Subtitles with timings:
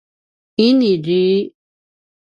[0.65, 1.25] ini dri